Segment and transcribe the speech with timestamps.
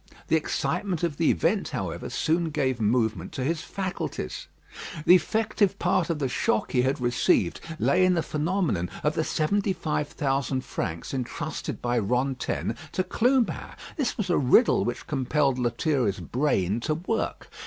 [0.29, 4.47] The excitement of the event, however, soon gave movement to his faculties.
[5.05, 9.23] The effective part of the shock he had received lay in the phenomenon of the
[9.23, 15.59] seventy five thousand francs entrusted by Rantaine to Clubin; this was a riddle which compelled
[15.59, 17.51] Lethierry's brain to work.